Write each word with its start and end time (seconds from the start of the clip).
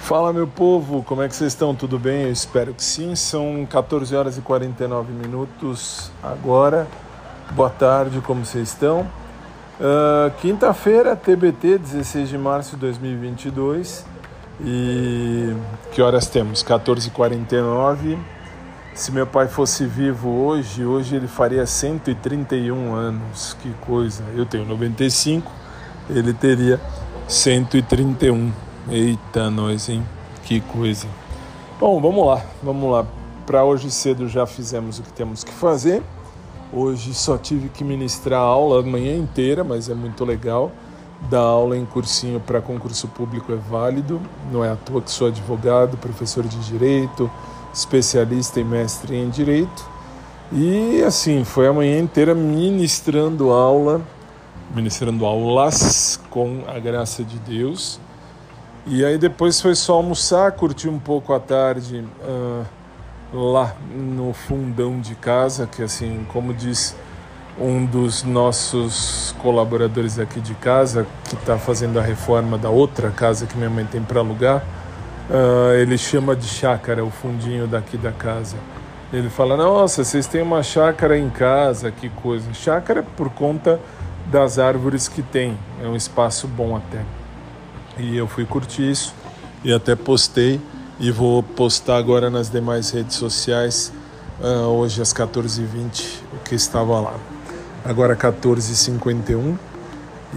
Fala 0.00 0.32
meu 0.32 0.46
povo, 0.46 1.04
como 1.04 1.22
é 1.22 1.28
que 1.28 1.36
vocês 1.36 1.52
estão? 1.52 1.72
Tudo 1.72 1.96
bem? 1.96 2.22
Eu 2.22 2.32
espero 2.32 2.74
que 2.74 2.82
sim. 2.82 3.14
São 3.14 3.64
14 3.70 4.16
horas 4.16 4.36
e 4.36 4.40
49 4.40 5.12
minutos 5.12 6.10
agora. 6.20 6.88
Boa 7.52 7.70
tarde, 7.70 8.20
como 8.20 8.44
vocês 8.44 8.68
estão? 8.70 9.02
Uh, 9.78 10.30
Quinta-feira, 10.40 11.14
TBT, 11.14 11.78
16 11.78 12.28
de 12.28 12.38
março 12.38 12.74
de 12.74 12.80
2022. 12.80 14.04
E 14.62 15.54
que 15.92 16.02
horas 16.02 16.26
temos? 16.26 16.64
14h49. 16.64 18.18
Se 18.94 19.12
meu 19.12 19.28
pai 19.28 19.46
fosse 19.46 19.86
vivo 19.86 20.28
hoje, 20.28 20.84
hoje 20.84 21.14
ele 21.14 21.28
faria 21.28 21.64
131 21.64 22.94
anos. 22.94 23.56
Que 23.62 23.72
coisa! 23.82 24.24
Eu 24.34 24.44
tenho 24.44 24.64
95, 24.66 25.52
ele 26.10 26.34
teria 26.34 26.80
131. 27.28 28.69
Eita, 28.92 29.48
nós, 29.48 29.88
hein? 29.88 30.04
Que 30.42 30.60
coisa. 30.60 31.06
Bom, 31.78 32.00
vamos 32.00 32.26
lá, 32.26 32.44
vamos 32.60 32.90
lá. 32.90 33.06
Para 33.46 33.64
hoje 33.64 33.88
cedo 33.88 34.28
já 34.28 34.44
fizemos 34.46 34.98
o 34.98 35.02
que 35.04 35.12
temos 35.12 35.44
que 35.44 35.52
fazer. 35.52 36.02
Hoje 36.72 37.14
só 37.14 37.38
tive 37.38 37.68
que 37.68 37.84
ministrar 37.84 38.40
aula 38.40 38.80
a 38.80 38.82
manhã 38.82 39.16
inteira, 39.16 39.62
mas 39.62 39.88
é 39.88 39.94
muito 39.94 40.24
legal. 40.24 40.72
Dar 41.30 41.38
aula 41.38 41.76
em 41.76 41.86
cursinho 41.86 42.40
para 42.40 42.60
concurso 42.60 43.06
público 43.06 43.52
é 43.52 43.56
válido. 43.56 44.20
Não 44.50 44.64
é 44.64 44.72
à 44.72 44.76
toa 44.76 45.00
que 45.00 45.10
sou 45.12 45.28
advogado, 45.28 45.96
professor 45.96 46.42
de 46.42 46.58
direito, 46.58 47.30
especialista 47.72 48.58
e 48.58 48.64
mestre 48.64 49.14
em 49.14 49.30
direito. 49.30 49.88
E 50.50 51.00
assim, 51.06 51.44
foi 51.44 51.68
a 51.68 51.72
manhã 51.72 51.96
inteira 52.00 52.34
ministrando 52.34 53.52
aula, 53.52 54.00
ministrando 54.74 55.24
aulas 55.24 56.20
com 56.28 56.64
a 56.66 56.76
graça 56.80 57.22
de 57.22 57.38
Deus 57.38 58.00
e 58.86 59.04
aí 59.04 59.18
depois 59.18 59.60
foi 59.60 59.74
só 59.74 59.94
almoçar, 59.94 60.52
curtir 60.52 60.88
um 60.88 60.98
pouco 60.98 61.34
a 61.34 61.40
tarde 61.40 62.04
uh, 62.22 62.64
lá 63.32 63.76
no 63.94 64.32
fundão 64.32 65.00
de 65.00 65.14
casa, 65.14 65.66
que 65.66 65.82
assim, 65.82 66.26
como 66.32 66.54
diz 66.54 66.96
um 67.58 67.84
dos 67.84 68.22
nossos 68.22 69.34
colaboradores 69.38 70.18
aqui 70.18 70.40
de 70.40 70.54
casa, 70.54 71.06
que 71.28 71.34
está 71.34 71.58
fazendo 71.58 71.98
a 71.98 72.02
reforma 72.02 72.56
da 72.56 72.70
outra 72.70 73.10
casa 73.10 73.46
que 73.46 73.56
minha 73.56 73.68
mãe 73.68 73.84
tem 73.84 74.02
para 74.02 74.20
alugar, 74.20 74.64
uh, 75.28 75.74
ele 75.74 75.98
chama 75.98 76.34
de 76.34 76.46
chácara, 76.46 77.04
o 77.04 77.10
fundinho 77.10 77.66
daqui 77.66 77.98
da 77.98 78.12
casa. 78.12 78.56
Ele 79.12 79.28
fala: 79.28 79.56
Nossa, 79.58 80.04
vocês 80.04 80.26
têm 80.26 80.40
uma 80.40 80.62
chácara 80.62 81.18
em 81.18 81.28
casa, 81.28 81.90
que 81.90 82.08
coisa. 82.08 82.52
Chácara 82.54 83.02
por 83.02 83.28
conta 83.28 83.78
das 84.26 84.58
árvores 84.58 85.06
que 85.06 85.20
tem, 85.20 85.58
é 85.84 85.86
um 85.86 85.96
espaço 85.96 86.46
bom 86.48 86.76
até 86.76 87.19
e 88.00 88.16
eu 88.16 88.26
fui 88.26 88.44
curtir 88.44 88.90
isso 88.90 89.14
e 89.62 89.72
até 89.72 89.94
postei 89.94 90.60
e 90.98 91.10
vou 91.10 91.42
postar 91.42 91.96
agora 91.96 92.30
nas 92.30 92.50
demais 92.50 92.90
redes 92.90 93.16
sociais 93.16 93.92
uh, 94.40 94.66
hoje 94.66 95.00
às 95.00 95.12
14h20 95.12 96.20
o 96.32 96.38
que 96.44 96.54
estava 96.54 96.98
lá. 97.00 97.14
Agora 97.84 98.16
14h51 98.16 99.56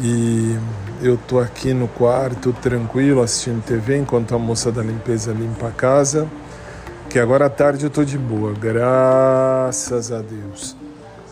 e 0.01 0.57
eu 1.01 1.17
tô 1.17 1.39
aqui 1.39 1.73
no 1.73 1.87
quarto 1.87 2.53
tranquilo 2.61 3.21
assistindo 3.21 3.63
TV 3.63 3.97
enquanto 3.97 4.33
a 4.33 4.39
moça 4.39 4.71
da 4.71 4.81
limpeza 4.81 5.31
limpa 5.31 5.67
a 5.67 5.71
casa. 5.71 6.27
Que 7.09 7.19
agora 7.19 7.45
à 7.45 7.49
tarde 7.49 7.83
eu 7.83 7.89
tô 7.89 8.03
de 8.03 8.17
boa, 8.17 8.53
graças 8.53 10.11
a 10.11 10.19
Deus. 10.19 10.75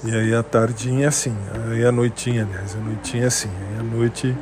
E 0.04 0.14
aí 0.14 0.34
a 0.34 0.44
tardinha 0.44 1.08
assim, 1.08 1.36
aí 1.72 1.86
a 1.86 1.92
noitinha, 1.92 2.44
aliás, 2.44 2.76
a 2.76 2.80
noitinha 2.80 3.28
assim, 3.28 3.50
aí 3.50 3.80
a 3.80 3.84
noite 3.84 4.36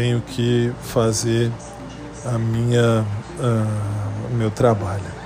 tenho 0.00 0.22
que 0.22 0.72
fazer 0.80 1.52
a 2.24 2.38
minha 2.38 3.04
uh, 3.38 4.34
meu 4.34 4.50
trabalho. 4.50 5.19